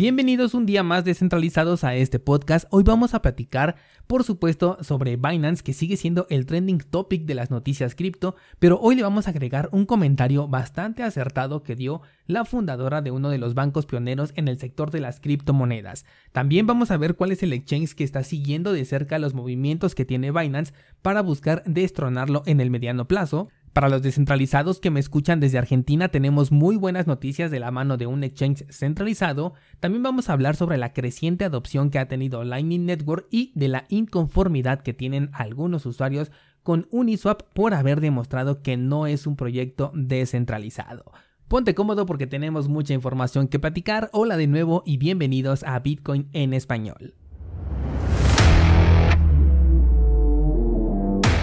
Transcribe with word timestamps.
Bienvenidos 0.00 0.54
un 0.54 0.64
día 0.64 0.82
más 0.82 1.04
descentralizados 1.04 1.84
a 1.84 1.94
este 1.94 2.18
podcast. 2.18 2.66
Hoy 2.70 2.84
vamos 2.84 3.12
a 3.12 3.20
platicar, 3.20 3.76
por 4.06 4.24
supuesto, 4.24 4.78
sobre 4.80 5.18
Binance, 5.18 5.62
que 5.62 5.74
sigue 5.74 5.98
siendo 5.98 6.26
el 6.30 6.46
trending 6.46 6.78
topic 6.78 7.26
de 7.26 7.34
las 7.34 7.50
noticias 7.50 7.94
cripto, 7.94 8.34
pero 8.58 8.80
hoy 8.80 8.96
le 8.96 9.02
vamos 9.02 9.26
a 9.26 9.30
agregar 9.32 9.68
un 9.72 9.84
comentario 9.84 10.48
bastante 10.48 11.02
acertado 11.02 11.62
que 11.62 11.76
dio 11.76 12.00
la 12.26 12.46
fundadora 12.46 13.02
de 13.02 13.10
uno 13.10 13.28
de 13.28 13.36
los 13.36 13.52
bancos 13.52 13.84
pioneros 13.84 14.32
en 14.36 14.48
el 14.48 14.58
sector 14.58 14.90
de 14.90 15.00
las 15.00 15.20
criptomonedas. 15.20 16.06
También 16.32 16.66
vamos 16.66 16.90
a 16.90 16.96
ver 16.96 17.14
cuál 17.14 17.32
es 17.32 17.42
el 17.42 17.52
exchange 17.52 17.94
que 17.94 18.04
está 18.04 18.22
siguiendo 18.22 18.72
de 18.72 18.86
cerca 18.86 19.18
los 19.18 19.34
movimientos 19.34 19.94
que 19.94 20.06
tiene 20.06 20.32
Binance 20.32 20.72
para 21.02 21.20
buscar 21.20 21.62
destronarlo 21.66 22.42
en 22.46 22.62
el 22.62 22.70
mediano 22.70 23.06
plazo. 23.06 23.50
Para 23.72 23.88
los 23.88 24.02
descentralizados 24.02 24.80
que 24.80 24.90
me 24.90 24.98
escuchan 24.98 25.38
desde 25.38 25.58
Argentina 25.58 26.08
tenemos 26.08 26.50
muy 26.50 26.76
buenas 26.76 27.06
noticias 27.06 27.52
de 27.52 27.60
la 27.60 27.70
mano 27.70 27.96
de 27.96 28.06
un 28.06 28.24
exchange 28.24 28.64
centralizado. 28.68 29.54
También 29.78 30.02
vamos 30.02 30.28
a 30.28 30.32
hablar 30.32 30.56
sobre 30.56 30.76
la 30.76 30.92
creciente 30.92 31.44
adopción 31.44 31.90
que 31.90 32.00
ha 32.00 32.08
tenido 32.08 32.42
Lightning 32.42 32.84
Network 32.84 33.28
y 33.30 33.52
de 33.54 33.68
la 33.68 33.86
inconformidad 33.88 34.82
que 34.82 34.92
tienen 34.92 35.30
algunos 35.32 35.86
usuarios 35.86 36.32
con 36.64 36.88
Uniswap 36.90 37.42
por 37.54 37.72
haber 37.74 38.00
demostrado 38.00 38.60
que 38.60 38.76
no 38.76 39.06
es 39.06 39.28
un 39.28 39.36
proyecto 39.36 39.92
descentralizado. 39.94 41.04
Ponte 41.46 41.74
cómodo 41.74 42.06
porque 42.06 42.26
tenemos 42.26 42.68
mucha 42.68 42.92
información 42.92 43.46
que 43.46 43.60
platicar. 43.60 44.10
Hola 44.12 44.36
de 44.36 44.48
nuevo 44.48 44.82
y 44.84 44.96
bienvenidos 44.96 45.62
a 45.62 45.78
Bitcoin 45.78 46.28
en 46.32 46.54
español. 46.54 47.14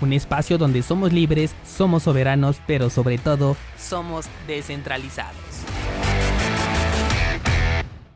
un 0.00 0.12
espacio 0.12 0.58
donde 0.58 0.82
somos 0.82 1.12
libres, 1.12 1.54
somos 1.64 2.04
soberanos, 2.04 2.60
pero 2.66 2.90
sobre 2.90 3.18
todo 3.18 3.56
somos 3.76 4.26
descentralizados. 4.46 5.38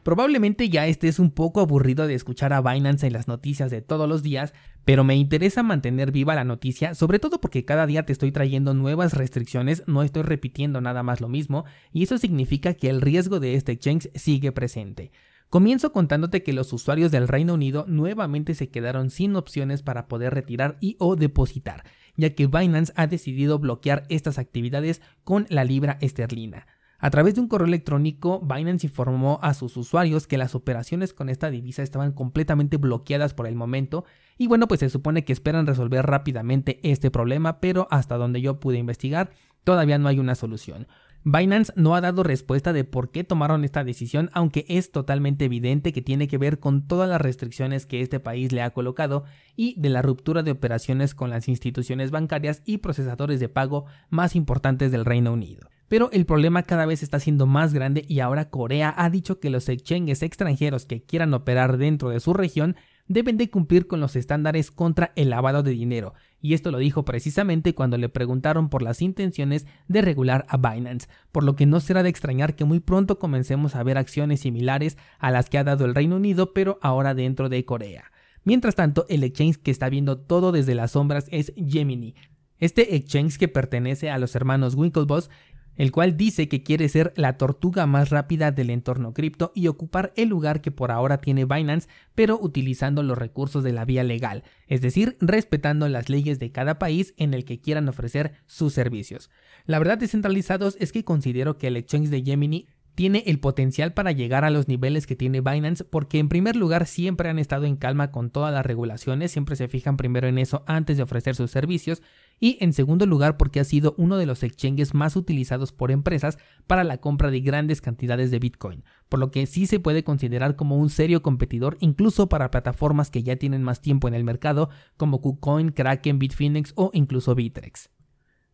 Probablemente 0.02 0.68
ya 0.68 0.88
estés 0.88 1.20
un 1.20 1.30
poco 1.30 1.60
aburrido 1.60 2.08
de 2.08 2.14
escuchar 2.14 2.52
a 2.52 2.60
Binance 2.60 3.06
en 3.06 3.12
las 3.12 3.28
noticias 3.28 3.70
de 3.70 3.82
todos 3.82 4.08
los 4.08 4.24
días, 4.24 4.52
pero 4.84 5.04
me 5.04 5.14
interesa 5.14 5.62
mantener 5.62 6.10
viva 6.10 6.34
la 6.34 6.42
noticia, 6.42 6.96
sobre 6.96 7.20
todo 7.20 7.40
porque 7.40 7.64
cada 7.64 7.86
día 7.86 8.04
te 8.04 8.12
estoy 8.12 8.32
trayendo 8.32 8.74
nuevas 8.74 9.14
restricciones, 9.14 9.84
no 9.86 10.02
estoy 10.02 10.22
repitiendo 10.22 10.80
nada 10.80 11.04
más 11.04 11.20
lo 11.20 11.28
mismo, 11.28 11.66
y 11.92 12.02
eso 12.02 12.18
significa 12.18 12.74
que 12.74 12.90
el 12.90 13.00
riesgo 13.00 13.38
de 13.38 13.54
este 13.54 13.70
exchange 13.70 14.10
sigue 14.16 14.50
presente. 14.50 15.12
Comienzo 15.52 15.92
contándote 15.92 16.42
que 16.42 16.54
los 16.54 16.72
usuarios 16.72 17.10
del 17.10 17.28
Reino 17.28 17.52
Unido 17.52 17.84
nuevamente 17.86 18.54
se 18.54 18.70
quedaron 18.70 19.10
sin 19.10 19.36
opciones 19.36 19.82
para 19.82 20.08
poder 20.08 20.32
retirar 20.32 20.78
y 20.80 20.96
o 20.98 21.14
depositar, 21.14 21.84
ya 22.16 22.34
que 22.34 22.46
Binance 22.46 22.94
ha 22.96 23.06
decidido 23.06 23.58
bloquear 23.58 24.04
estas 24.08 24.38
actividades 24.38 25.02
con 25.24 25.44
la 25.50 25.64
libra 25.64 25.98
esterlina. 26.00 26.66
A 26.98 27.10
través 27.10 27.34
de 27.34 27.42
un 27.42 27.48
correo 27.48 27.66
electrónico, 27.66 28.40
Binance 28.40 28.86
informó 28.86 29.40
a 29.42 29.52
sus 29.52 29.76
usuarios 29.76 30.26
que 30.26 30.38
las 30.38 30.54
operaciones 30.54 31.12
con 31.12 31.28
esta 31.28 31.50
divisa 31.50 31.82
estaban 31.82 32.12
completamente 32.12 32.78
bloqueadas 32.78 33.34
por 33.34 33.46
el 33.46 33.54
momento 33.54 34.06
y 34.38 34.46
bueno, 34.46 34.68
pues 34.68 34.80
se 34.80 34.88
supone 34.88 35.26
que 35.26 35.34
esperan 35.34 35.66
resolver 35.66 36.06
rápidamente 36.06 36.80
este 36.82 37.10
problema, 37.10 37.60
pero 37.60 37.88
hasta 37.90 38.16
donde 38.16 38.40
yo 38.40 38.58
pude 38.58 38.78
investigar, 38.78 39.32
todavía 39.64 39.98
no 39.98 40.08
hay 40.08 40.18
una 40.18 40.34
solución. 40.34 40.86
Binance 41.24 41.72
no 41.76 41.94
ha 41.94 42.00
dado 42.00 42.24
respuesta 42.24 42.72
de 42.72 42.82
por 42.82 43.12
qué 43.12 43.22
tomaron 43.22 43.64
esta 43.64 43.84
decisión, 43.84 44.28
aunque 44.32 44.64
es 44.68 44.90
totalmente 44.90 45.44
evidente 45.44 45.92
que 45.92 46.02
tiene 46.02 46.26
que 46.26 46.36
ver 46.36 46.58
con 46.58 46.88
todas 46.88 47.08
las 47.08 47.20
restricciones 47.20 47.86
que 47.86 48.00
este 48.00 48.18
país 48.18 48.50
le 48.50 48.62
ha 48.62 48.70
colocado 48.70 49.24
y 49.54 49.80
de 49.80 49.88
la 49.88 50.02
ruptura 50.02 50.42
de 50.42 50.50
operaciones 50.50 51.14
con 51.14 51.30
las 51.30 51.46
instituciones 51.46 52.10
bancarias 52.10 52.62
y 52.64 52.78
procesadores 52.78 53.38
de 53.38 53.48
pago 53.48 53.86
más 54.10 54.34
importantes 54.34 54.90
del 54.90 55.04
Reino 55.04 55.32
Unido. 55.32 55.68
Pero 55.86 56.10
el 56.10 56.26
problema 56.26 56.64
cada 56.64 56.86
vez 56.86 57.04
está 57.04 57.20
siendo 57.20 57.46
más 57.46 57.72
grande 57.72 58.04
y 58.08 58.18
ahora 58.20 58.50
Corea 58.50 58.92
ha 58.96 59.08
dicho 59.08 59.38
que 59.38 59.50
los 59.50 59.68
exchanges 59.68 60.22
extranjeros 60.22 60.86
que 60.86 61.04
quieran 61.04 61.34
operar 61.34 61.76
dentro 61.76 62.08
de 62.08 62.18
su 62.18 62.32
región 62.32 62.76
deben 63.06 63.36
de 63.36 63.50
cumplir 63.50 63.86
con 63.86 64.00
los 64.00 64.16
estándares 64.16 64.70
contra 64.70 65.12
el 65.16 65.30
lavado 65.30 65.62
de 65.62 65.72
dinero, 65.72 66.14
y 66.42 66.54
esto 66.54 66.72
lo 66.72 66.78
dijo 66.78 67.04
precisamente 67.04 67.74
cuando 67.74 67.96
le 67.96 68.08
preguntaron 68.08 68.68
por 68.68 68.82
las 68.82 69.00
intenciones 69.00 69.64
de 69.86 70.02
regular 70.02 70.44
a 70.48 70.56
Binance, 70.56 71.08
por 71.30 71.44
lo 71.44 71.54
que 71.54 71.66
no 71.66 71.78
será 71.78 72.02
de 72.02 72.08
extrañar 72.08 72.56
que 72.56 72.64
muy 72.64 72.80
pronto 72.80 73.20
comencemos 73.20 73.76
a 73.76 73.82
ver 73.84 73.96
acciones 73.96 74.40
similares 74.40 74.98
a 75.20 75.30
las 75.30 75.48
que 75.48 75.58
ha 75.58 75.64
dado 75.64 75.84
el 75.84 75.94
Reino 75.94 76.16
Unido, 76.16 76.52
pero 76.52 76.80
ahora 76.82 77.14
dentro 77.14 77.48
de 77.48 77.64
Corea. 77.64 78.10
Mientras 78.42 78.74
tanto, 78.74 79.06
el 79.08 79.22
exchange 79.22 79.58
que 79.58 79.70
está 79.70 79.88
viendo 79.88 80.18
todo 80.18 80.50
desde 80.50 80.74
las 80.74 80.90
sombras 80.90 81.26
es 81.30 81.52
Gemini. 81.56 82.16
Este 82.58 82.96
exchange 82.96 83.38
que 83.38 83.48
pertenece 83.48 84.10
a 84.10 84.18
los 84.18 84.34
hermanos 84.34 84.74
Winklevoss 84.74 85.30
el 85.76 85.92
cual 85.92 86.16
dice 86.16 86.48
que 86.48 86.62
quiere 86.62 86.88
ser 86.88 87.12
la 87.16 87.38
tortuga 87.38 87.86
más 87.86 88.10
rápida 88.10 88.50
del 88.50 88.70
entorno 88.70 89.12
cripto 89.12 89.52
y 89.54 89.68
ocupar 89.68 90.12
el 90.16 90.28
lugar 90.28 90.60
que 90.60 90.70
por 90.70 90.90
ahora 90.90 91.20
tiene 91.20 91.44
Binance, 91.44 91.88
pero 92.14 92.38
utilizando 92.40 93.02
los 93.02 93.18
recursos 93.18 93.64
de 93.64 93.72
la 93.72 93.84
vía 93.84 94.04
legal, 94.04 94.44
es 94.66 94.80
decir, 94.80 95.16
respetando 95.20 95.88
las 95.88 96.08
leyes 96.08 96.38
de 96.38 96.52
cada 96.52 96.78
país 96.78 97.14
en 97.16 97.34
el 97.34 97.44
que 97.44 97.60
quieran 97.60 97.88
ofrecer 97.88 98.32
sus 98.46 98.72
servicios. 98.72 99.30
La 99.66 99.78
verdad 99.78 99.98
descentralizados 99.98 100.76
es 100.80 100.92
que 100.92 101.04
considero 101.04 101.58
que 101.58 101.68
el 101.68 101.76
exchange 101.76 102.08
de 102.08 102.22
Gemini 102.22 102.66
tiene 102.94 103.22
el 103.26 103.40
potencial 103.40 103.94
para 103.94 104.12
llegar 104.12 104.44
a 104.44 104.50
los 104.50 104.68
niveles 104.68 105.06
que 105.06 105.16
tiene 105.16 105.40
Binance 105.40 105.84
porque 105.84 106.18
en 106.18 106.28
primer 106.28 106.56
lugar 106.56 106.86
siempre 106.86 107.28
han 107.28 107.38
estado 107.38 107.64
en 107.64 107.76
calma 107.76 108.10
con 108.10 108.30
todas 108.30 108.52
las 108.52 108.66
regulaciones, 108.66 109.30
siempre 109.30 109.56
se 109.56 109.68
fijan 109.68 109.96
primero 109.96 110.28
en 110.28 110.38
eso 110.38 110.62
antes 110.66 110.96
de 110.96 111.02
ofrecer 111.02 111.34
sus 111.34 111.50
servicios 111.50 112.02
y 112.38 112.58
en 112.60 112.72
segundo 112.72 113.06
lugar 113.06 113.36
porque 113.36 113.60
ha 113.60 113.64
sido 113.64 113.94
uno 113.98 114.16
de 114.16 114.26
los 114.26 114.42
exchanges 114.42 114.94
más 114.94 115.16
utilizados 115.16 115.72
por 115.72 115.90
empresas 115.90 116.38
para 116.66 116.84
la 116.84 116.98
compra 116.98 117.30
de 117.30 117.40
grandes 117.40 117.80
cantidades 117.80 118.30
de 118.30 118.38
Bitcoin, 118.38 118.84
por 119.08 119.20
lo 119.20 119.30
que 119.30 119.46
sí 119.46 119.66
se 119.66 119.80
puede 119.80 120.04
considerar 120.04 120.56
como 120.56 120.76
un 120.76 120.90
serio 120.90 121.22
competidor 121.22 121.76
incluso 121.80 122.28
para 122.28 122.50
plataformas 122.50 123.10
que 123.10 123.22
ya 123.22 123.36
tienen 123.36 123.62
más 123.62 123.80
tiempo 123.80 124.08
en 124.08 124.14
el 124.14 124.24
mercado 124.24 124.70
como 124.96 125.20
KuCoin, 125.20 125.70
Kraken, 125.70 126.18
Bitfinex 126.18 126.72
o 126.76 126.90
incluso 126.92 127.34
Bitrex. 127.34 127.90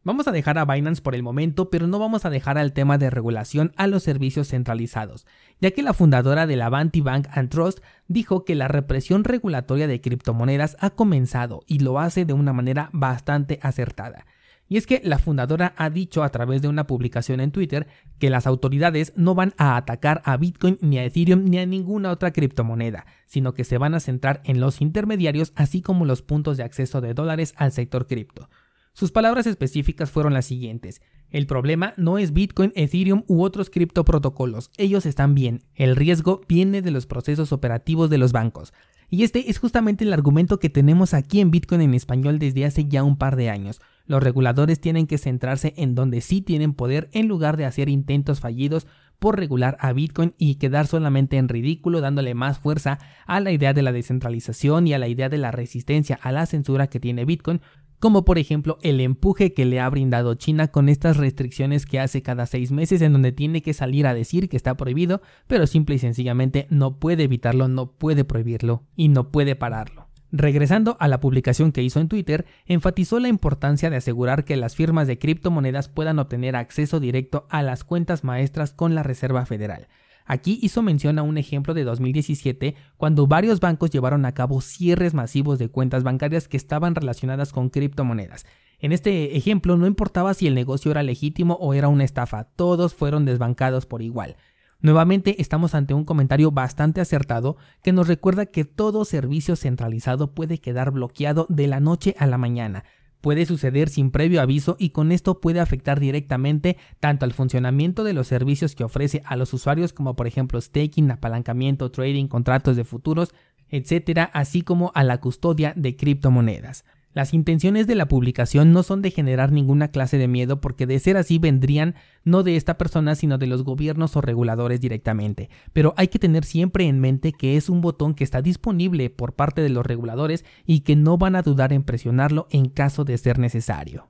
Vamos 0.09 0.27
a 0.27 0.33
dejar 0.33 0.57
a 0.57 0.65
Binance 0.65 1.03
por 1.03 1.15
el 1.15 1.23
momento, 1.23 1.69
pero 1.69 1.87
no 1.87 1.99
vamos 1.99 2.25
a 2.25 2.31
dejar 2.31 2.57
al 2.57 2.73
tema 2.73 2.97
de 2.97 3.11
regulación 3.11 3.75
a 3.77 3.87
los 3.87 4.05
servicios 4.05 4.49
centralizados, 4.49 5.27
ya 5.61 5.71
que 5.73 5.83
la 5.83 5.93
fundadora 5.93 6.47
de 6.47 6.57
la 6.57 6.65
Avanti 6.65 7.03
Bank 7.03 7.27
and 7.31 7.51
Trust 7.51 7.81
dijo 8.07 8.47
que 8.47 8.55
la 8.55 8.69
represión 8.69 9.23
regulatoria 9.23 9.87
de 9.87 10.01
criptomonedas 10.01 10.79
ha 10.81 10.89
comenzado 10.89 11.61
y 11.67 11.81
lo 11.81 11.99
hace 11.99 12.25
de 12.25 12.33
una 12.33 12.55
manera 12.55 12.89
bastante 12.95 13.61
acertada. 13.61 14.25
Y 14.67 14.79
es 14.79 14.87
que 14.87 15.03
la 15.05 15.19
fundadora 15.19 15.75
ha 15.77 15.91
dicho 15.91 16.23
a 16.23 16.31
través 16.31 16.63
de 16.63 16.69
una 16.69 16.87
publicación 16.87 17.41
en 17.41 17.51
Twitter 17.51 17.87
que 18.19 18.31
las 18.31 18.47
autoridades 18.47 19.13
no 19.15 19.35
van 19.35 19.53
a 19.59 19.77
atacar 19.77 20.23
a 20.25 20.39
Bitcoin 20.39 20.79
ni 20.81 20.97
a 20.97 21.05
Ethereum 21.05 21.45
ni 21.45 21.59
a 21.59 21.67
ninguna 21.67 22.13
otra 22.13 22.33
criptomoneda, 22.33 23.05
sino 23.27 23.53
que 23.53 23.65
se 23.65 23.77
van 23.77 23.95
a 23.95 24.01
centrar 24.01 24.41
en 24.45 24.59
los 24.59 24.81
intermediarios 24.81 25.53
así 25.55 25.83
como 25.83 26.07
los 26.07 26.23
puntos 26.23 26.57
de 26.57 26.63
acceso 26.63 27.03
de 27.03 27.13
dólares 27.13 27.53
al 27.59 27.73
sector 27.73 28.07
cripto. 28.07 28.49
Sus 28.99 29.13
palabras 29.13 29.47
específicas 29.47 30.11
fueron 30.11 30.35
las 30.35 30.47
siguientes. 30.47 31.03
El 31.31 31.47
problema 31.47 31.95
no 31.97 32.19
es 32.19 32.33
Bitcoin, 32.33 32.73
Ethereum 32.75 33.23
u 33.29 33.45
otros 33.45 33.71
criptoprotocolos, 33.71 34.73
ellos 34.77 35.07
están 35.07 35.37
bien. 35.37 35.63
El 35.77 35.95
riesgo 35.95 36.41
viene 36.49 36.83
de 36.83 36.91
los 36.91 37.07
procesos 37.07 37.53
operativos 37.53 38.11
de 38.11 38.19
los 38.19 38.33
bancos. 38.33 38.73
Y 39.09 39.23
este 39.23 39.51
es 39.51 39.61
justamente 39.61 40.03
el 40.03 40.13
argumento 40.13 40.59
que 40.59 40.69
tenemos 40.69 41.15
aquí 41.15 41.39
en 41.41 41.53
Bitcoin 41.53 41.81
en 41.83 41.95
español 41.95 42.41
desde 42.41 42.65
hace 42.65 42.87
ya 42.89 43.05
un 43.05 43.17
par 43.17 43.37
de 43.37 43.51
años. 43.51 43.81
Los 44.07 44.21
reguladores 44.21 44.81
tienen 44.81 45.07
que 45.07 45.17
centrarse 45.17 45.75
en 45.77 45.95
donde 45.95 46.21
sí 46.21 46.43
tienen 46.43 46.75
poder 46.75 47.09
en 47.13 47.29
lugar 47.29 47.57
de 47.57 47.67
hacer 47.67 47.89
intentos 47.89 48.41
fallidos 48.41 48.89
por 49.21 49.39
regular 49.39 49.77
a 49.81 49.93
Bitcoin 49.93 50.35
y 50.39 50.57
quedar 50.57 50.89
solamente 50.89 51.37
en 51.37 51.49
ridículo 51.49 52.01
dándole 52.01 52.35
más 52.35 52.59
fuerza 52.59 52.99
a 53.27 53.39
la 53.39 53.53
idea 53.53 53.73
de 53.73 53.83
la 53.83 53.93
descentralización 53.93 54.89
y 54.89 54.93
a 54.95 54.99
la 54.99 55.07
idea 55.07 55.29
de 55.29 55.39
la 55.39 55.53
resistencia 55.53 56.19
a 56.21 56.33
la 56.33 56.47
censura 56.47 56.89
que 56.89 56.99
tiene 56.99 57.25
Bitcoin, 57.25 57.61
como 57.99 58.25
por 58.25 58.39
ejemplo 58.39 58.79
el 58.83 59.01
empuje 59.01 59.53
que 59.53 59.65
le 59.65 59.81
ha 59.81 59.89
brindado 59.89 60.35
China 60.35 60.69
con 60.69 60.89
estas 60.89 61.17
restricciones 61.17 61.87
que 61.87 62.01
hace 62.01 62.23
cada 62.23 62.47
seis 62.47 62.71
meses 62.71 63.03
en 63.03 63.13
donde 63.13 63.33
tiene 63.33 63.63
que 63.63 63.75
salir 63.75 64.07
a 64.07 64.15
decir 64.15 64.49
que 64.49 64.57
está 64.57 64.77
prohibido, 64.77 65.23
pero 65.47 65.67
simple 65.67 65.97
y 65.97 65.99
sencillamente 65.99 66.67
no 66.71 66.99
puede 66.99 67.25
evitarlo, 67.25 67.69
no 67.69 67.93
puede 67.93 68.25
prohibirlo 68.25 68.85
y 68.97 69.09
no 69.09 69.31
puede 69.31 69.57
pararlo. 69.57 70.09
Regresando 70.31 70.99
a 71.01 71.09
la 71.09 71.21
publicación 71.21 71.73
que 71.73 71.83
hizo 71.83 72.01
en 72.01 72.09
Twitter, 72.09 72.45
enfatizó 72.67 73.19
la 73.19 73.29
importancia 73.29 73.89
de 73.89 73.97
asegurar 73.97 74.45
que 74.45 74.57
las 74.57 74.77
firmas 74.77 75.07
de 75.07 75.19
criptomonedas 75.19 75.89
puedan 75.89 76.19
obtener 76.19 76.55
acceso 76.55 77.01
directo 77.01 77.47
a 77.49 77.63
las 77.63 77.83
cuentas 77.83 78.25
maestras 78.25 78.75
con 78.75 78.95
la 78.95 79.03
Reserva 79.03 79.47
Federal. 79.47 79.89
Aquí 80.31 80.59
hizo 80.61 80.83
mención 80.83 81.19
a 81.19 81.23
un 81.23 81.39
ejemplo 81.39 81.73
de 81.73 81.85
2017 81.85 82.75
cuando 82.99 83.27
varios 83.27 83.61
bancos 83.61 83.89
llevaron 83.89 84.27
a 84.27 84.33
cabo 84.33 84.61
cierres 84.61 85.15
masivos 85.15 85.59
de 85.59 85.71
cuentas 85.71 86.03
bancarias 86.03 86.49
que 86.49 86.59
estaban 86.59 86.95
relacionadas 86.95 87.51
con 87.51 87.71
criptomonedas. 87.71 88.45
En 88.79 88.93
este 88.93 89.39
ejemplo 89.39 89.79
no 89.79 89.87
importaba 89.87 90.35
si 90.35 90.47
el 90.47 90.55
negocio 90.55 90.91
era 90.91 91.03
legítimo 91.03 91.55
o 91.55 91.73
era 91.73 91.89
una 91.89 92.05
estafa, 92.05 92.45
todos 92.45 92.95
fueron 92.95 93.25
desbancados 93.25 93.87
por 93.87 94.03
igual. 94.03 94.37
Nuevamente 94.81 95.41
estamos 95.41 95.75
ante 95.75 95.95
un 95.95 96.05
comentario 96.05 96.53
bastante 96.53 97.01
acertado 97.01 97.57
que 97.83 97.93
nos 97.93 98.07
recuerda 98.07 98.47
que 98.47 98.67
todo 98.67 99.07
servicio 99.07 99.57
centralizado 99.57 100.35
puede 100.35 100.59
quedar 100.59 100.91
bloqueado 100.91 101.47
de 101.49 101.69
la 101.69 101.81
noche 101.81 102.15
a 102.19 102.27
la 102.27 102.37
mañana, 102.37 102.85
Puede 103.21 103.47
suceder 103.47 103.89
sin 103.89 104.11
previo 104.11 104.41
aviso 104.41 104.77
y 104.79 104.91
con 104.91 105.11
esto 105.11 105.41
puede 105.41 105.61
afectar 105.61 105.99
directamente 105.99 106.77
tanto 107.01 107.25
al 107.25 107.33
funcionamiento 107.33 108.05
de 108.05 108.13
los 108.13 108.29
servicios 108.29 108.75
que 108.75 108.85
ofrece 108.85 109.23
a 109.25 109.37
los 109.37 109.53
usuarios 109.53 109.93
como 109.93 110.15
por 110.15 110.27
ejemplo 110.27 110.61
staking, 110.61 111.11
apalancamiento, 111.11 111.91
trading, 111.91 112.27
contratos 112.29 112.77
de 112.77 112.85
futuros, 112.85 113.35
etcétera, 113.71 114.31
así 114.33 114.63
como 114.63 114.93
a 114.95 115.03
la 115.03 115.21
custodia 115.21 115.73
de 115.77 115.97
criptomonedas. 115.97 116.85
Las 117.19 117.35
intenciones 117.35 117.89
de 117.89 117.97
la 117.97 118.07
publicación 118.07 118.73
no 118.73 118.85
son 118.85 119.03
de 119.03 119.11
generar 119.11 119.51
ninguna 119.51 119.89
clase 119.89 120.19
de 120.19 120.29
miedo 120.29 120.61
porque 120.61 120.87
de 120.87 121.01
ser 121.01 121.17
así 121.17 121.39
vendrían 121.39 121.97
no 122.23 122.45
de 122.45 122.55
esta 122.55 122.79
persona 122.79 123.17
sino 123.17 123.39
de 123.39 123.49
los 123.49 123.65
gobiernos 123.65 124.15
o 124.15 124.21
reguladores 124.21 124.81
directamente. 124.81 125.51
Pero 125.73 125.95
hay 125.97 126.07
que 126.07 126.21
tener 126.21 126.45
siempre 126.45 126.87
en 126.87 127.01
mente 127.01 127.33
que 127.33 127.57
es 127.57 127.71
un 127.71 127.81
botón 127.81 128.15
que 128.15 128.23
está 128.23 128.41
disponible 128.41 129.11
por 129.11 129.33
parte 129.33 129.63
de 129.63 129.69
los 129.69 129.85
reguladores 129.85 130.45
y 130.65 130.83
que 130.83 130.95
no 130.95 131.19
van 131.19 131.35
a 131.35 131.43
dudar 131.43 131.73
en 131.73 131.83
presionarlo 131.83 132.47
en 132.53 132.69
caso 132.69 133.05
de 133.05 133.19
ser 133.19 133.41
necesario. 133.41 134.07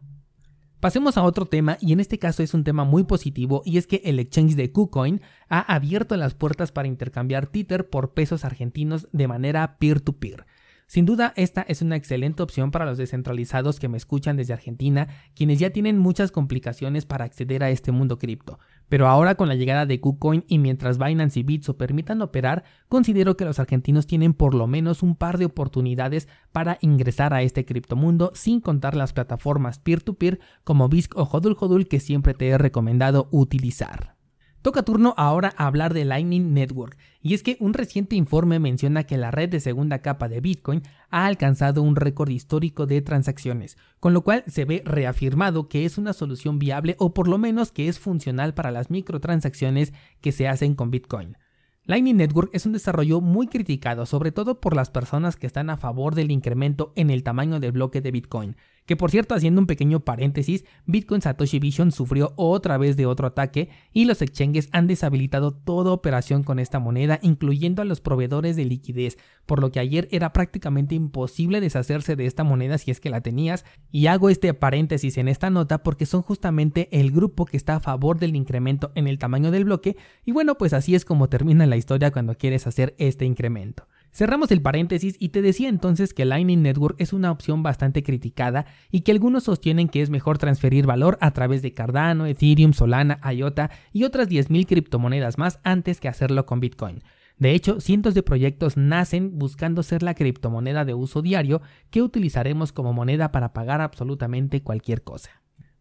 Pasemos 0.79 1.17
a 1.17 1.23
otro 1.23 1.47
tema 1.47 1.79
y 1.81 1.95
en 1.95 2.01
este 2.01 2.19
caso 2.19 2.43
es 2.43 2.53
un 2.53 2.63
tema 2.63 2.85
muy 2.85 3.05
positivo 3.05 3.63
y 3.65 3.79
es 3.79 3.87
que 3.87 4.03
el 4.05 4.19
exchange 4.19 4.55
de 4.55 4.71
KuCoin 4.71 5.23
ha 5.49 5.61
abierto 5.61 6.15
las 6.19 6.35
puertas 6.35 6.73
para 6.73 6.89
intercambiar 6.89 7.47
Tether 7.47 7.89
por 7.89 8.13
pesos 8.13 8.45
argentinos 8.45 9.09
de 9.13 9.29
manera 9.29 9.79
peer-to-peer. 9.79 10.37
peer 10.37 10.45
to 10.45 10.45
peer 10.45 10.58
sin 10.89 11.05
duda, 11.05 11.35
esta 11.37 11.61
es 11.61 11.83
una 11.83 11.97
excelente 11.97 12.43
opción 12.43 12.71
para 12.71 12.87
los 12.87 12.97
descentralizados 12.97 13.79
que 13.79 13.89
me 13.89 13.99
escuchan 13.99 14.39
desde 14.39 14.55
Argentina, 14.55 15.09
quienes 15.35 15.59
ya 15.59 15.69
tienen 15.69 15.99
muchas 15.99 16.33
complicaciones 16.33 17.05
para 17.05 17.27
acceder 17.27 17.63
a 17.63 17.69
este 17.69 17.93
mundo 17.93 18.19
cripto. 18.19 18.59
Pero 18.89 19.07
ahora 19.07 19.35
con 19.35 19.49
la 19.49 19.55
llegada 19.55 19.85
de 19.85 20.01
KuCoin 20.01 20.47
y 20.49 20.59
mientras 20.59 20.97
Binance 20.97 21.41
y 21.41 21.43
Bitso 21.43 21.77
permitan 21.77 22.23
operar, 22.23 22.65
considero 22.89 23.37
que 23.37 23.45
los 23.45 23.59
argentinos 23.59 24.07
tienen 24.07 24.33
por 24.33 24.55
lo 24.55 24.67
menos 24.67 25.03
un 25.03 25.15
par 25.15 25.37
de 25.37 25.45
oportunidades 25.45 26.27
para 26.53 26.79
ingresar 26.81 27.35
a 27.35 27.43
este 27.43 27.67
criptomundo 27.67 28.33
sin 28.35 28.63
contar 28.63 28.97
las 28.97 29.13
plataformas 29.13 29.79
peer-to-peer 29.79 30.41
como 30.65 30.89
BISC 30.89 31.15
o 31.19 31.29
HODL 31.31 31.55
HODL 31.61 31.87
que 31.87 32.01
siempre 32.01 32.33
te 32.33 32.49
he 32.49 32.57
recomendado 32.57 33.29
utilizar. 33.31 34.18
Toca 34.63 34.83
turno 34.83 35.15
ahora 35.17 35.55
a 35.57 35.67
hablar 35.67 35.95
de 35.95 36.05
Lightning 36.05 36.53
Network, 36.53 36.99
y 37.23 37.35
es 37.35 37.45
que 37.45 37.57
un 37.61 37.75
reciente 37.75 38.17
informe 38.17 38.59
menciona 38.59 39.05
que 39.05 39.17
la 39.17 39.31
red 39.31 39.49
de 39.49 39.61
segunda 39.61 40.01
capa 40.01 40.29
de 40.29 40.41
Bitcoin 40.41 40.83
ha 41.11 41.27
alcanzado 41.27 41.83
un 41.83 41.95
récord 41.95 42.31
histórico 42.31 42.87
de 42.87 43.01
transacciones, 43.01 43.79
con 44.01 44.15
lo 44.15 44.23
cual 44.23 44.43
se 44.49 44.65
ve 44.65 44.83
reafirmado 44.85 45.69
que 45.69 45.85
es 45.85 45.97
una 45.97 46.13
solución 46.13 46.59
viable 46.59 46.97
o 46.99 47.15
por 47.15 47.29
lo 47.29 47.39
menos 47.39 47.71
que 47.71 47.89
es 47.89 48.01
funcional 48.01 48.53
para 48.55 48.73
las 48.73 48.91
microtransacciones 48.91 49.93
que 50.21 50.33
se 50.33 50.49
hacen 50.49 50.75
con 50.75 50.91
Bitcoin. 50.91 51.37
Lightning 51.85 52.19
Network 52.19 52.51
es 52.53 52.67
un 52.67 52.73
desarrollo 52.73 53.23
muy 53.23 53.47
criticado, 53.47 54.05
sobre 54.05 54.31
todo 54.31 54.61
por 54.61 54.77
las 54.77 54.91
personas 54.91 55.37
que 55.37 55.47
están 55.47 55.71
a 55.71 55.79
favor 55.79 56.15
del 56.15 56.31
incremento 56.31 56.93
en 56.97 57.09
el 57.09 57.23
tamaño 57.23 57.61
del 57.61 57.73
bloque 57.73 58.03
de 58.03 58.11
Bitcoin. 58.11 58.57
Que 58.89 58.97
por 58.97 59.11
cierto, 59.11 59.35
haciendo 59.35 59.61
un 59.61 59.67
pequeño 59.67 60.01
paréntesis, 60.01 60.65
Bitcoin 60.87 61.21
Satoshi 61.21 61.59
Vision 61.59 61.93
sufrió 61.93 62.33
otra 62.37 62.79
vez 62.79 62.97
de 62.97 63.05
otro 63.05 63.27
ataque 63.27 63.69
y 63.93 64.07
los 64.07 64.23
exchanges 64.23 64.71
han 64.73 64.87
deshabilitado 64.87 65.53
toda 65.53 65.93
operación 65.93 66.43
con 66.43 66.59
esta 66.59 66.79
moneda, 66.79 67.19
incluyendo 67.21 67.83
a 67.83 67.85
los 67.85 68.01
proveedores 68.01 68.57
de 68.57 68.65
liquidez, 68.65 69.19
por 69.45 69.61
lo 69.61 69.71
que 69.71 69.81
ayer 69.81 70.09
era 70.11 70.33
prácticamente 70.33 70.95
imposible 70.95 71.61
deshacerse 71.61 72.17
de 72.17 72.25
esta 72.25 72.45
moneda 72.45 72.79
si 72.79 72.91
es 72.91 72.99
que 72.99 73.11
la 73.11 73.21
tenías. 73.21 73.67
Y 73.91 74.07
hago 74.07 74.31
este 74.31 74.55
paréntesis 74.55 75.19
en 75.19 75.29
esta 75.29 75.51
nota 75.51 75.83
porque 75.83 76.07
son 76.07 76.23
justamente 76.23 76.89
el 76.91 77.11
grupo 77.11 77.45
que 77.45 77.59
está 77.59 77.77
a 77.77 77.81
favor 77.81 78.19
del 78.19 78.37
incremento 78.37 78.91
en 78.95 79.07
el 79.07 79.19
tamaño 79.19 79.51
del 79.51 79.67
bloque 79.67 79.99
y 80.25 80.33
bueno, 80.33 80.57
pues 80.57 80.73
así 80.73 80.95
es 80.95 81.05
como 81.05 81.29
termina 81.29 81.67
la 81.67 81.77
historia 81.77 82.11
cuando 82.11 82.37
quieres 82.37 82.67
hacer 82.67 82.95
este 82.97 83.27
incremento. 83.27 83.87
Cerramos 84.13 84.51
el 84.51 84.63
paréntesis 84.63 85.17
y 85.19 85.29
te 85.29 85.43
decía 85.43 85.69
entonces 85.69 86.15
que 86.15 86.25
Lightning 86.25 86.63
Network 86.63 86.97
es 86.99 87.13
una 87.13 87.31
opción 87.31 87.63
bastante 87.63 88.03
criticada 88.03 88.67
y 88.91 89.03
que 89.03 89.13
algunos 89.13 89.45
sostienen 89.45 89.89
que 89.89 90.03
es 90.03 90.11
mejor 90.11 90.39
transferir 90.39 90.87
valor 90.87 91.19
a 91.21 91.33
través 91.33 91.63
de 91.63 91.73
Cardano, 91.73 92.27
Ethereum, 92.27 92.73
Solana, 92.73 93.21
IOTA 93.33 93.71
y 93.93 94.05
otras 94.05 94.29
10.000 94.29 94.67
criptomonedas 94.67 95.39
más 95.39 95.61
antes 95.63 96.01
que 96.01 96.09
hacerlo 96.09 96.47
con 96.47 96.61
Bitcoin. 96.61 97.03
De 97.39 97.53
hecho, 97.53 97.81
cientos 97.81 98.15
de 98.15 98.25
proyectos 98.25 98.77
nacen 98.77 99.39
buscando 99.39 99.85
ser 99.85 100.03
la 100.03 100.15
criptomoneda 100.15 100.85
de 100.85 100.95
uso 100.95 101.23
diario 101.23 101.63
que 101.91 102.03
utilizaremos 102.03 102.73
como 102.73 102.93
moneda 102.93 103.31
para 103.31 103.53
pagar 103.53 103.81
absolutamente 103.81 104.63
cualquier 104.63 105.03
cosa. 105.03 105.31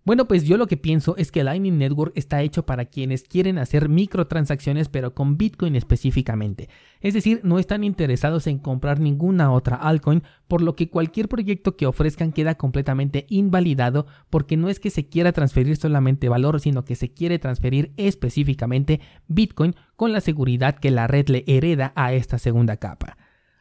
Bueno, 0.07 0.25
pues 0.25 0.45
yo 0.45 0.55
lo 0.55 0.67
que 0.67 0.77
pienso 0.77 1.17
es 1.17 1.33
que 1.33 1.43
Lightning 1.43 1.77
Network 1.77 2.13
está 2.15 2.41
hecho 2.41 2.65
para 2.65 2.85
quienes 2.85 3.23
quieren 3.23 3.57
hacer 3.57 3.89
microtransacciones 3.89 4.87
pero 4.87 5.13
con 5.13 5.37
Bitcoin 5.37 5.75
específicamente. 5.75 6.69
Es 7.01 7.13
decir, 7.13 7.41
no 7.43 7.59
están 7.59 7.83
interesados 7.83 8.47
en 8.47 8.57
comprar 8.57 9.01
ninguna 9.01 9.51
otra 9.51 9.75
altcoin, 9.75 10.23
por 10.47 10.61
lo 10.61 10.77
que 10.77 10.89
cualquier 10.89 11.27
proyecto 11.27 11.75
que 11.75 11.87
ofrezcan 11.87 12.31
queda 12.31 12.55
completamente 12.55 13.25
invalidado 13.27 14.07
porque 14.29 14.55
no 14.55 14.69
es 14.69 14.79
que 14.79 14.91
se 14.91 15.09
quiera 15.09 15.33
transferir 15.33 15.75
solamente 15.75 16.29
valor, 16.29 16.61
sino 16.61 16.85
que 16.85 16.95
se 16.95 17.11
quiere 17.11 17.37
transferir 17.37 17.91
específicamente 17.97 19.01
Bitcoin 19.27 19.75
con 19.97 20.13
la 20.13 20.21
seguridad 20.21 20.79
que 20.79 20.89
la 20.89 21.07
red 21.07 21.27
le 21.27 21.43
hereda 21.47 21.91
a 21.97 22.13
esta 22.13 22.37
segunda 22.37 22.77
capa. 22.77 23.17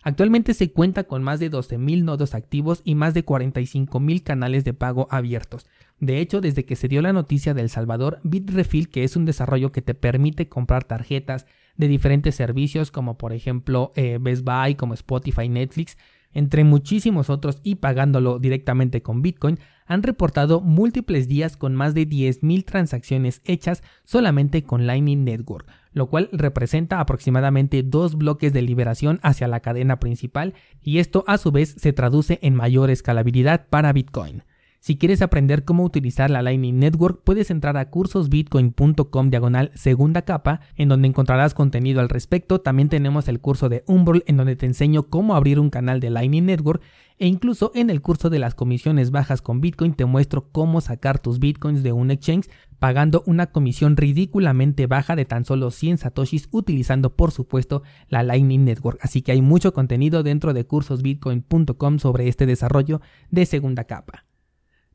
Actualmente 0.06 0.54
se 0.54 0.70
cuenta 0.70 1.02
con 1.02 1.24
más 1.24 1.40
de 1.40 1.50
12.000 1.50 2.04
nodos 2.04 2.36
activos 2.36 2.80
y 2.84 2.94
más 2.94 3.12
de 3.12 3.26
45.000 3.26 4.22
canales 4.22 4.64
de 4.64 4.72
pago 4.72 5.08
abiertos. 5.10 5.66
De 5.98 6.20
hecho, 6.20 6.40
desde 6.40 6.64
que 6.64 6.76
se 6.76 6.86
dio 6.86 7.02
la 7.02 7.12
noticia 7.12 7.54
de 7.54 7.62
El 7.62 7.70
Salvador, 7.70 8.20
Bitrefill, 8.22 8.88
que 8.88 9.02
es 9.02 9.16
un 9.16 9.24
desarrollo 9.24 9.72
que 9.72 9.82
te 9.82 9.94
permite 9.94 10.48
comprar 10.48 10.84
tarjetas 10.84 11.46
de 11.76 11.88
diferentes 11.88 12.36
servicios 12.36 12.92
como 12.92 13.18
por 13.18 13.32
ejemplo 13.32 13.92
eh, 13.96 14.18
Best 14.20 14.44
Buy, 14.44 14.76
como 14.76 14.94
Spotify, 14.94 15.48
Netflix, 15.48 15.98
entre 16.32 16.62
muchísimos 16.62 17.28
otros 17.28 17.58
y 17.64 17.74
pagándolo 17.74 18.38
directamente 18.38 19.02
con 19.02 19.22
Bitcoin, 19.22 19.58
han 19.86 20.04
reportado 20.04 20.60
múltiples 20.60 21.26
días 21.26 21.56
con 21.56 21.74
más 21.74 21.94
de 21.94 22.08
10.000 22.08 22.64
transacciones 22.64 23.40
hechas 23.44 23.82
solamente 24.04 24.62
con 24.62 24.86
Lightning 24.86 25.24
Network, 25.24 25.66
lo 25.96 26.10
cual 26.10 26.28
representa 26.30 27.00
aproximadamente 27.00 27.82
dos 27.82 28.18
bloques 28.18 28.52
de 28.52 28.60
liberación 28.60 29.18
hacia 29.22 29.48
la 29.48 29.60
cadena 29.60 29.98
principal 29.98 30.52
y 30.82 30.98
esto 30.98 31.24
a 31.26 31.38
su 31.38 31.52
vez 31.52 31.74
se 31.78 31.94
traduce 31.94 32.38
en 32.42 32.54
mayor 32.54 32.90
escalabilidad 32.90 33.66
para 33.70 33.94
Bitcoin. 33.94 34.42
Si 34.86 34.96
quieres 34.98 35.20
aprender 35.20 35.64
cómo 35.64 35.82
utilizar 35.82 36.30
la 36.30 36.42
Lightning 36.42 36.78
Network, 36.78 37.22
puedes 37.24 37.50
entrar 37.50 37.76
a 37.76 37.90
cursosbitcoin.com 37.90 39.30
diagonal 39.30 39.72
segunda 39.74 40.22
capa, 40.22 40.60
en 40.76 40.88
donde 40.88 41.08
encontrarás 41.08 41.54
contenido 41.54 42.00
al 42.00 42.08
respecto. 42.08 42.60
También 42.60 42.88
tenemos 42.88 43.26
el 43.26 43.40
curso 43.40 43.68
de 43.68 43.82
Umbral, 43.88 44.22
en 44.28 44.36
donde 44.36 44.54
te 44.54 44.64
enseño 44.64 45.08
cómo 45.08 45.34
abrir 45.34 45.58
un 45.58 45.70
canal 45.70 45.98
de 45.98 46.10
Lightning 46.10 46.46
Network. 46.46 46.84
E 47.18 47.26
incluso 47.26 47.72
en 47.74 47.90
el 47.90 48.00
curso 48.00 48.30
de 48.30 48.38
las 48.38 48.54
comisiones 48.54 49.10
bajas 49.10 49.42
con 49.42 49.60
Bitcoin 49.60 49.92
te 49.92 50.04
muestro 50.04 50.52
cómo 50.52 50.80
sacar 50.80 51.18
tus 51.18 51.40
Bitcoins 51.40 51.82
de 51.82 51.90
un 51.90 52.12
exchange 52.12 52.48
pagando 52.78 53.24
una 53.26 53.46
comisión 53.46 53.96
ridículamente 53.96 54.86
baja 54.86 55.16
de 55.16 55.24
tan 55.24 55.44
solo 55.44 55.72
100 55.72 55.98
satoshis 55.98 56.46
utilizando 56.52 57.16
por 57.16 57.32
supuesto 57.32 57.82
la 58.08 58.22
Lightning 58.22 58.64
Network. 58.64 59.00
Así 59.02 59.22
que 59.22 59.32
hay 59.32 59.42
mucho 59.42 59.74
contenido 59.74 60.22
dentro 60.22 60.54
de 60.54 60.64
cursosbitcoin.com 60.64 61.98
sobre 61.98 62.28
este 62.28 62.46
desarrollo 62.46 63.00
de 63.32 63.46
segunda 63.46 63.82
capa. 63.82 64.25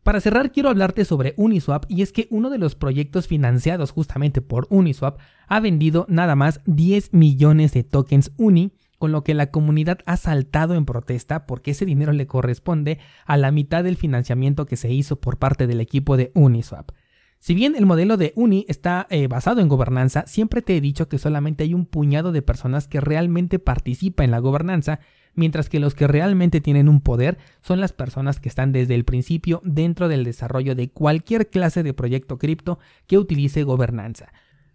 Para 0.03 0.19
cerrar 0.19 0.51
quiero 0.51 0.69
hablarte 0.69 1.05
sobre 1.05 1.35
Uniswap 1.37 1.85
y 1.87 2.01
es 2.01 2.11
que 2.11 2.27
uno 2.31 2.49
de 2.49 2.57
los 2.57 2.73
proyectos 2.73 3.27
financiados 3.27 3.91
justamente 3.91 4.41
por 4.41 4.65
Uniswap 4.71 5.19
ha 5.47 5.59
vendido 5.59 6.07
nada 6.09 6.35
más 6.35 6.59
10 6.65 7.13
millones 7.13 7.73
de 7.73 7.83
tokens 7.83 8.31
Uni, 8.37 8.71
con 8.97 9.11
lo 9.11 9.23
que 9.23 9.35
la 9.35 9.51
comunidad 9.51 9.99
ha 10.07 10.17
saltado 10.17 10.73
en 10.73 10.85
protesta 10.85 11.45
porque 11.45 11.71
ese 11.71 11.85
dinero 11.85 12.13
le 12.13 12.25
corresponde 12.25 12.97
a 13.25 13.37
la 13.37 13.51
mitad 13.51 13.83
del 13.83 13.95
financiamiento 13.95 14.65
que 14.65 14.75
se 14.75 14.91
hizo 14.91 15.17
por 15.17 15.37
parte 15.37 15.67
del 15.67 15.81
equipo 15.81 16.17
de 16.17 16.31
Uniswap. 16.33 16.91
Si 17.37 17.53
bien 17.53 17.75
el 17.75 17.85
modelo 17.85 18.17
de 18.17 18.33
Uni 18.35 18.65
está 18.69 19.07
eh, 19.09 19.27
basado 19.27 19.61
en 19.61 19.67
gobernanza, 19.67 20.23
siempre 20.25 20.61
te 20.63 20.77
he 20.77 20.81
dicho 20.81 21.09
que 21.09 21.19
solamente 21.19 21.63
hay 21.63 21.73
un 21.75 21.85
puñado 21.85 22.31
de 22.31 22.41
personas 22.41 22.87
que 22.87 23.01
realmente 23.01 23.59
participan 23.59 24.25
en 24.25 24.31
la 24.31 24.39
gobernanza 24.39 24.99
mientras 25.33 25.69
que 25.69 25.79
los 25.79 25.95
que 25.95 26.07
realmente 26.07 26.61
tienen 26.61 26.89
un 26.89 27.01
poder 27.01 27.37
son 27.61 27.79
las 27.79 27.93
personas 27.93 28.39
que 28.39 28.49
están 28.49 28.71
desde 28.71 28.95
el 28.95 29.05
principio 29.05 29.61
dentro 29.63 30.07
del 30.07 30.23
desarrollo 30.23 30.75
de 30.75 30.89
cualquier 30.89 31.49
clase 31.49 31.83
de 31.83 31.93
proyecto 31.93 32.37
cripto 32.37 32.79
que 33.07 33.17
utilice 33.17 33.63
gobernanza. 33.63 34.31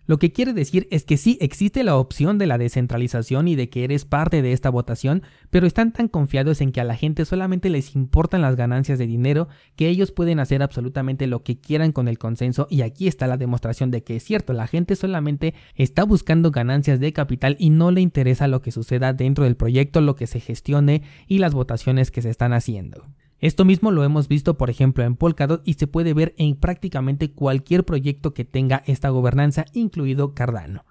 Lo 0.06 0.18
que 0.18 0.32
quiere 0.32 0.52
decir 0.52 0.86
es 0.90 1.04
que 1.04 1.16
sí 1.16 1.36
existe 1.40 1.82
la 1.82 1.96
opción 1.96 2.38
de 2.38 2.46
la 2.46 2.58
descentralización 2.58 3.48
y 3.48 3.56
de 3.56 3.68
que 3.68 3.84
eres 3.84 4.04
parte 4.04 4.40
de 4.40 4.52
esta 4.52 4.70
votación, 4.70 5.22
pero 5.50 5.66
están 5.66 5.92
tan 5.92 6.08
confiados 6.08 6.60
en 6.60 6.70
que 6.70 6.80
a 6.80 6.84
la 6.84 6.96
gente 6.96 7.24
solamente 7.24 7.70
les 7.70 7.96
importan 7.96 8.42
las 8.42 8.56
ganancias 8.56 8.98
de 8.98 9.06
dinero 9.06 9.48
que 9.74 9.88
ellos 9.88 10.12
pueden 10.12 10.38
hacer 10.38 10.62
absolutamente 10.62 11.26
lo 11.26 11.42
que 11.42 11.58
quieran 11.58 11.92
con 11.92 12.06
el 12.06 12.18
consenso 12.18 12.68
y 12.70 12.82
aquí 12.82 13.08
está 13.08 13.26
la 13.26 13.36
demostración 13.36 13.90
de 13.90 14.04
que 14.04 14.16
es 14.16 14.24
cierto, 14.24 14.52
la 14.52 14.68
gente 14.68 14.94
solamente 14.94 15.54
está 15.74 16.04
buscando 16.04 16.50
ganancias 16.50 17.00
de 17.00 17.12
capital 17.12 17.56
y 17.58 17.70
no 17.70 17.90
le 17.90 18.00
interesa 18.00 18.46
lo 18.46 18.62
que 18.62 18.70
suceda 18.70 19.12
dentro 19.12 19.44
del 19.44 19.56
proyecto, 19.56 20.00
lo 20.00 20.14
que 20.14 20.26
se 20.26 20.40
gestione 20.40 21.02
y 21.26 21.38
las 21.38 21.52
votaciones 21.52 22.10
que 22.10 22.22
se 22.22 22.30
están 22.30 22.52
haciendo. 22.52 23.06
Esto 23.40 23.64
mismo 23.64 23.90
lo 23.90 24.02
hemos 24.02 24.28
visto 24.28 24.56
por 24.56 24.70
ejemplo 24.70 25.04
en 25.04 25.16
Polkadot 25.16 25.62
y 25.64 25.74
se 25.74 25.86
puede 25.86 26.14
ver 26.14 26.34
en 26.38 26.56
prácticamente 26.56 27.32
cualquier 27.32 27.84
proyecto 27.84 28.32
que 28.32 28.44
tenga 28.44 28.82
esta 28.86 29.10
gobernanza, 29.10 29.66
incluido 29.72 30.34
Cardano. 30.34 30.84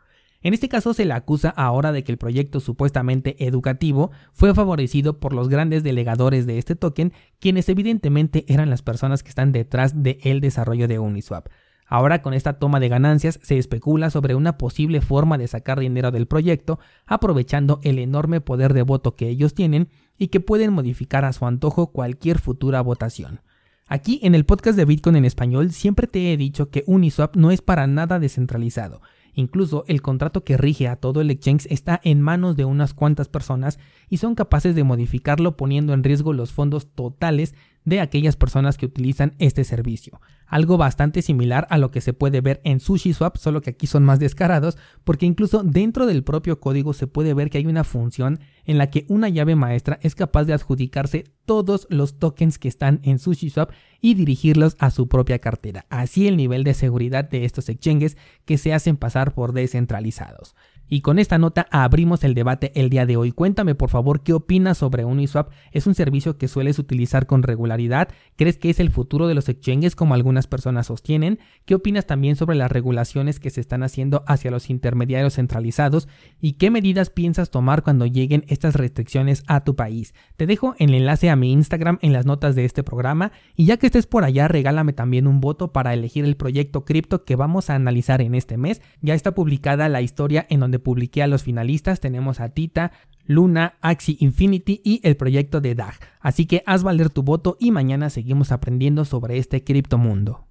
En 0.46 0.54
este 0.54 0.70
caso 0.70 0.94
se 0.94 1.06
le 1.06 1.14
acusa 1.14 1.50
ahora 1.50 1.92
de 1.92 2.04
que 2.04 2.12
el 2.12 2.20
proyecto 2.20 2.60
supuestamente 2.60 3.48
educativo 3.48 4.12
fue 4.32 4.54
favorecido 4.54 5.20
por 5.20 5.34
los 5.34 5.50
grandes 5.50 5.82
delegadores 5.82 6.46
de 6.46 6.60
este 6.60 6.76
token, 6.76 7.14
quienes 7.40 7.68
evidentemente 7.68 8.46
eran 8.48 8.70
las 8.70 8.84
personas 8.84 9.24
que 9.24 9.30
están 9.30 9.52
detrás 9.52 10.04
del 10.04 10.42
desarrollo 10.42 10.88
de 10.88 11.00
Uniswap. 11.00 11.48
Ahora 11.88 12.22
con 12.22 12.34
esta 12.34 12.54
toma 12.54 12.80
de 12.80 12.90
ganancias 12.90 13.40
se 13.44 13.58
especula 13.58 14.10
sobre 14.10 14.34
una 14.34 14.58
posible 14.58 15.02
forma 15.02 15.38
de 15.38 15.48
sacar 15.48 15.80
dinero 15.80 16.12
del 16.12 16.28
proyecto, 16.28 16.80
aprovechando 17.06 17.80
el 17.84 18.00
enorme 18.00 18.42
poder 18.42 18.74
de 18.74 18.82
voto 18.82 19.16
que 19.16 19.30
ellos 19.30 19.54
tienen 19.54 19.90
y 20.18 20.30
que 20.30 20.40
pueden 20.40 20.74
modificar 20.74 21.26
a 21.26 21.34
su 21.34 21.46
antojo 21.46 21.88
cualquier 21.88 22.40
futura 22.40 22.82
votación. 22.82 23.42
Aquí 23.88 24.20
en 24.24 24.34
el 24.34 24.46
podcast 24.46 24.76
de 24.78 24.86
Bitcoin 24.86 25.16
en 25.16 25.26
español 25.26 25.72
siempre 25.72 26.08
te 26.08 26.34
he 26.34 26.38
dicho 26.38 26.72
que 26.72 26.84
Uniswap 26.88 27.36
no 27.36 27.52
es 27.52 27.62
para 27.62 27.86
nada 27.86 28.18
descentralizado. 28.18 29.02
Incluso 29.36 29.84
el 29.88 30.02
contrato 30.02 30.44
que 30.44 30.58
rige 30.58 30.88
a 30.88 30.96
todo 30.96 31.22
el 31.22 31.30
exchange 31.30 31.68
está 31.70 32.00
en 32.04 32.22
manos 32.22 32.56
de 32.56 32.66
unas 32.66 32.96
cuantas 32.96 33.28
personas 33.28 33.78
y 34.10 34.18
son 34.18 34.34
capaces 34.34 34.74
de 34.74 34.84
modificarlo 34.84 35.56
poniendo 35.56 35.94
en 35.94 36.04
riesgo 36.04 36.34
los 36.34 36.52
fondos 36.52 36.88
totales 36.88 37.54
de 37.86 38.02
aquellas 38.02 38.36
personas 38.36 38.78
que 38.78 38.88
utilizan 38.88 39.36
este 39.40 39.64
servicio. 39.64 40.20
Algo 40.48 40.78
bastante 40.78 41.22
similar 41.22 41.66
a 41.70 41.78
lo 41.78 41.92
que 41.92 42.02
se 42.02 42.14
puede 42.14 42.42
ver 42.42 42.62
en 42.64 42.80
SushiSwap, 42.80 43.38
solo 43.38 43.62
que 43.62 43.72
aquí 43.72 43.88
son 43.88 44.04
más 44.04 44.20
descarados, 44.20 44.78
porque 45.04 45.26
incluso 45.26 45.64
dentro 45.64 46.06
del 46.06 46.24
propio 46.24 46.60
código 46.60 46.94
se 46.94 47.08
puede 47.08 47.34
ver 47.34 47.50
que 47.50 47.60
hay 47.60 47.68
una 47.68 47.84
función 47.84 48.40
en 48.66 48.78
la 48.78 48.90
que 48.90 49.06
una 49.08 49.30
llave 49.30 49.56
maestra 49.56 50.00
es 50.02 50.16
capaz 50.16 50.46
de 50.46 50.54
adjudicarse 50.54 51.26
todos 51.46 51.88
los 51.90 52.20
tokens 52.20 52.60
que 52.60 52.68
están 52.68 53.00
en 53.04 53.20
SushiSwap 53.20 53.72
y 54.02 54.16
dirigirlos 54.16 54.76
a 54.80 54.92
su 54.92 55.08
propia 55.08 55.40
cartera. 55.40 55.86
Así 55.90 56.28
el 56.28 56.38
nivel 56.38 56.64
de 56.64 56.74
seguridad 56.74 57.30
de 57.30 57.46
estos 57.46 57.70
exchanges 57.70 58.18
que 58.46 58.58
se 58.58 58.74
hacen 58.74 58.98
pasar 58.98 59.34
por 59.34 59.54
descentralizados. 59.54 60.56
Y 60.88 61.02
con 61.02 61.18
esta 61.18 61.38
nota 61.38 61.68
abrimos 61.72 62.24
el 62.24 62.36
debate 62.36 62.72
el 62.76 62.90
día 62.90 63.06
de 63.06 63.18
hoy. 63.18 63.32
Cuéntame 63.32 63.74
por 63.74 63.90
favor 63.90 64.22
qué 64.22 64.34
opinas 64.34 64.78
sobre 64.78 65.06
Uniswap. 65.06 65.52
¿Es 65.72 65.88
un 65.88 65.96
servicio 65.96 66.38
que 66.38 66.48
sueles 66.48 66.78
utilizar 66.78 67.26
con 67.26 67.44
regularidad? 67.44 68.10
¿Crees 68.36 68.58
que 68.58 68.70
es 68.70 68.80
el 68.80 68.92
futuro 68.92 69.28
de 69.28 69.34
los 69.34 69.50
exchanges 69.50 69.96
como 69.96 70.14
algunas 70.14 70.48
personas 70.48 70.88
sostienen? 70.88 71.40
¿Qué 71.66 71.76
opinas 71.76 72.06
también 72.06 72.36
sobre 72.36 72.56
las 72.56 72.72
regulaciones 72.72 73.40
que 73.40 73.50
se 73.50 73.62
están 73.62 73.84
haciendo 73.84 74.24
hacia 74.28 74.52
los 74.52 74.70
intermediarios 74.70 75.36
centralizados? 75.36 76.08
¿Y 76.40 76.54
qué 76.54 76.70
medidas 76.70 77.10
piensas 77.10 77.50
tomar 77.50 77.82
cuando 77.82 78.06
lleguen 78.06 78.46
estas 78.48 78.76
restricciones 78.76 79.44
a 79.48 79.64
tu 79.64 79.76
país? 79.76 80.14
Te 80.38 80.46
dejo 80.46 80.76
el 80.78 80.94
enlace 80.94 81.30
a 81.30 81.36
mi 81.36 81.52
Instagram 81.52 81.98
en 82.02 82.14
las 82.14 82.26
notas 82.26 82.56
de 82.56 82.66
este 82.66 82.84
programa 82.84 83.32
y 83.56 83.66
ya 83.66 83.78
que 83.78 83.88
estés 83.88 84.06
por 84.06 84.24
allá 84.24 84.48
regálame 84.48 84.94
también 84.94 85.28
un 85.28 85.42
voto 85.42 85.72
para 85.72 85.94
elegir 85.94 86.26
el 86.26 86.38
proyecto 86.38 86.86
cripto 86.86 87.26
que 87.26 87.36
vamos 87.36 87.70
a 87.70 87.76
analizar 87.76 88.22
en 88.22 88.36
este 88.36 88.58
mes. 88.58 88.82
Ya 89.02 89.16
está 89.16 89.34
publicada 89.34 89.90
la 89.90 90.02
historia 90.02 90.46
en 90.50 90.64
donde 90.76 90.84
publiqué 90.84 91.24
a 91.24 91.28
los 91.28 91.44
finalistas 91.44 92.02
tenemos 92.02 92.42
a 92.42 92.50
Tita, 92.50 92.92
Luna, 93.26 93.76
Axi 93.82 94.18
Infinity 94.20 94.82
y 94.84 95.00
el 95.04 95.16
proyecto 95.16 95.62
de 95.62 95.74
DAG. 95.74 95.96
Así 96.20 96.46
que 96.46 96.64
haz 96.66 96.84
valer 96.84 97.10
tu 97.10 97.24
voto 97.24 97.56
y 97.60 97.72
mañana 97.72 98.10
seguimos 98.10 98.52
aprendiendo 98.52 99.06
sobre 99.06 99.38
este 99.38 99.64
criptomundo. 99.64 100.42